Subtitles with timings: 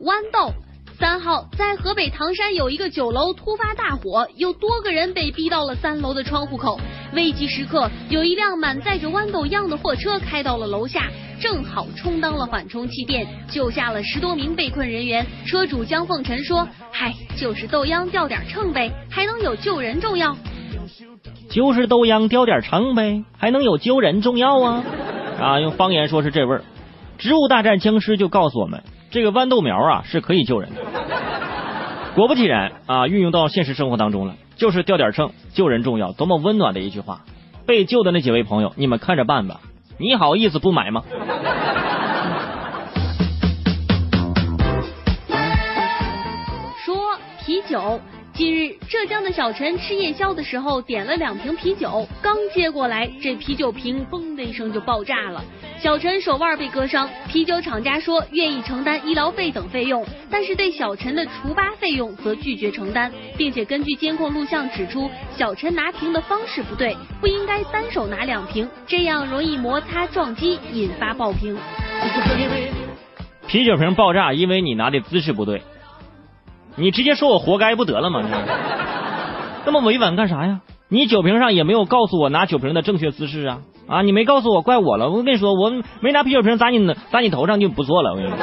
[0.00, 0.52] 豌豆。
[0.98, 6.78] 三号，在河北唐山有一个酒楼突发大火，有多个人被逼到了三楼的窗户口。
[7.14, 11.08] 危急时刻，有一辆满载着豌豆秧的货车开到了楼下，
[11.40, 15.26] 正好充当了缓冲气垫，救下了十多名被困人员。
[15.46, 20.36] 车主江凤臣说：“嗨，就是豆秧掉点秤呗，还能有救人重要？
[21.50, 24.84] 就是豆秧掉点秤呗，还能有救人重要啊？
[25.40, 26.62] 啊，用方言说是这味儿。
[27.16, 30.80] 植物大战僵尸就告诉我们。”这个豌豆苗啊是可以救人的，
[32.14, 37.22] 果不其然啊，运用到现实生活当中了，就是掉点秤，救人重要，多么温暖的一句话。
[37.66, 39.60] 被救的那几位朋友，你们看着办吧。
[39.98, 41.02] 你好意思不买吗？
[46.84, 46.96] 说
[47.44, 48.00] 啤酒。
[48.32, 55.44] 近日，浙江的小陈吃夜宵的时候点了两瓶啤酒，刚接过来，这啤酒瓶嘣的一声就爆炸了。
[55.78, 71.56] 小陈手腕被割伤，啤酒厂家说愿意承担医疗费等费用，但是对小陈的除疤费用则拒绝承担，并且根据监控录像指出，小陈拿瓶的方式不对，不应该单手拿两瓶，这样容易摩擦撞击，引发爆瓶。
[73.46, 75.60] 啤酒瓶爆炸，因为你拿的姿势不对。
[76.76, 78.22] 你直接说我活该不得了吗？
[79.66, 80.60] 那么委婉干啥呀？
[80.88, 83.58] 你酒瓶上也没有告诉我拿酒瓶的正确姿势啊！
[83.86, 85.08] 啊，你没告诉我，怪我了。
[85.10, 88.10] 我跟你说，我没拿啤酒瓶砸你砸你头上就不错了。
[88.10, 88.36] 我跟你说，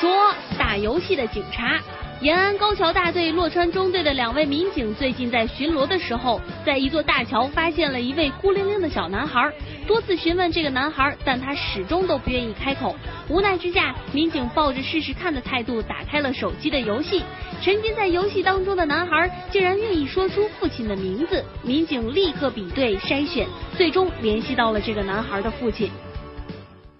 [0.00, 1.78] 说打游戏的警察。
[2.20, 9.48] 延安高桥大队洛川中队的两位民警最近在巡逻的时候，在一座大桥发现了一位孤零零的小男孩，
[9.88, 12.94] 多次询问这个男孩，但他始终都不愿意开口。
[13.30, 17.22] 无奈之下，民警抱着试试看的态度打开了手机的游戏。
[17.62, 23.46] 沉浸在游戏当中的男孩竟然愿意说出父亲的名字，民警立刻比对筛选，
[23.78, 25.90] 最终联系到了这个男孩的父亲。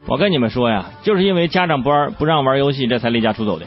[0.06, 3.66] 我跟你们说呀，就是因为家长不玩不让玩游戏，这才离家出走的。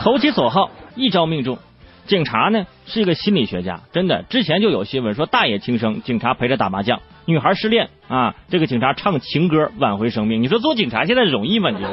[0.00, 1.58] 投其所好，一招命中。
[2.06, 10.42] 警察呢是一个心理学家，真的，之前就有新闻说大爷轻生，警察陪着打麻将，女孩失恋啊，这个警察唱情歌挽回生命。
[10.42, 11.68] 你说做警察现在容易吗？
[11.68, 11.90] 你说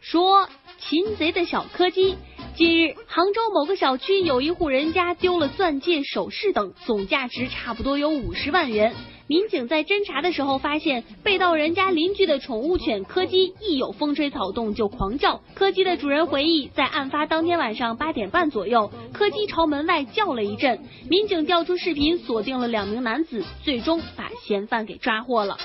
[0.00, 2.16] 说擒贼的小柯基。
[2.54, 8.94] 近日，杭州某个小区有一户人家丢了钻戒、首饰等，总价值差不多有五十万元。
[9.26, 15.40] 民警在侦查的时候发现，被盗人家邻居的宠物犬柯基一有风吹草动就狂叫。
[15.54, 20.80] 柯基的主人回忆，在案发当天晚上八点半左右，柯基朝门外叫了一阵。
[21.08, 25.56] 民警调出视频，锁定了两名男子，最终把嫌犯给抓获了。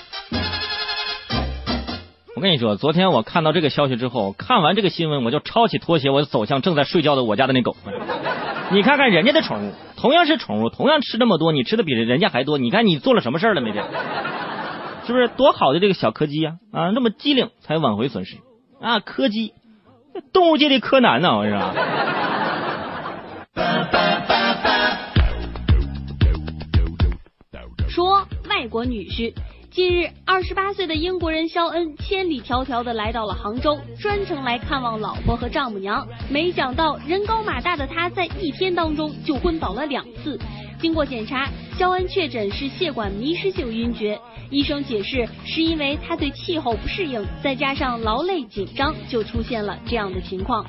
[2.37, 7.75] 我跟你说，昨天我看到这个消息之后，看完这个新闻，我就抄起拖鞋，我就走向正在睡觉的我家的那狗。
[8.71, 12.57] 你看看人家的宠物，同样是宠物，同样吃这么多，你吃的比人人家还多。
[12.57, 13.83] 你看你做了什么事儿了那天？
[15.05, 16.57] 是不是多好的这个小柯基呀？
[16.71, 18.37] 啊，那么机灵才挽回损失
[18.79, 18.99] 啊！
[18.99, 19.53] 柯基，
[20.31, 21.35] 动物界的柯南呢？
[21.35, 21.73] 我跟你说。
[27.89, 29.33] 说外国女婿。
[29.71, 36.07] 近日，二十八岁的英国人肖恩千里迢迢的来到了杭州，专程来看望老婆和丈母娘。
[36.27, 40.39] 没想到人高马大的他在一天当中就昏倒了两次。
[40.79, 41.47] 经过检查，
[41.77, 44.19] 肖恩确诊是血管迷失性晕厥。
[44.49, 50.65] 医生解释，是因为他对气候不适应，再加上劳累紧张，就出现了这样的情况。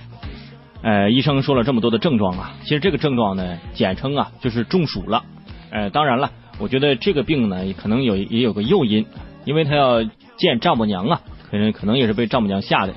[0.83, 5.25] 呃，医生说了这么多的症状啊，其实这个症状呢，简称啊就是中暑了。
[5.71, 6.31] 呃，当然了。
[6.61, 9.07] 我觉得这个病呢，可能有也有个诱因，
[9.47, 10.05] 因为他要
[10.37, 12.93] 见丈母娘啊，可能可能也是被丈母娘吓的。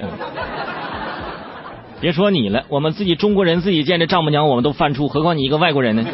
[2.01, 6.05] 别说你了，我们自己中国人自己见这丈母娘，我们都犯怵，何况你一个外国人呢？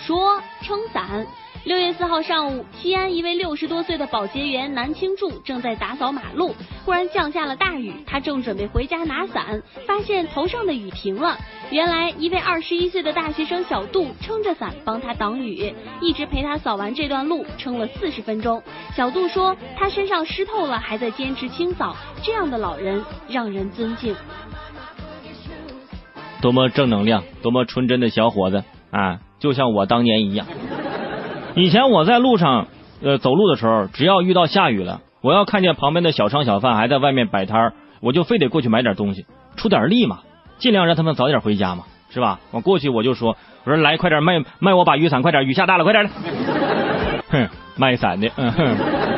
[0.00, 1.24] 说撑伞。
[1.64, 11.38] 六月四号上午，西安一位六十多岁的保洁员南清柱正在打扫马路，忽然降下了大雨，他正准备回家拿伞，发现头上的雨停了。
[11.70, 18.60] 原来一位二十一岁的大学生小杜撑着伞帮他挡雨，一直陪他扫完这段路，撑了四十分钟。
[18.96, 24.16] 小杜说他身上湿透了，还在坚持清扫，这样的老人让人尊敬。
[26.40, 30.44] 多么正能量，多么纯真的小伙子啊，就像我当年一样。
[31.54, 32.66] 以前我在路上，
[33.02, 39.26] 呃，走路的时候，只要遇到下雨了，我要看见旁边的小商小贩还在外面摆摊儿，我就非得过去买点东西，
[39.56, 40.20] 出点力嘛，
[40.58, 42.40] 尽量让他们早点回家嘛，是吧？
[42.52, 46.10] 我过去我就说，我说来快点卖卖我把雨伞，快点，雨下大了，快点的。
[47.28, 49.11] 哼，卖伞的，嗯哼。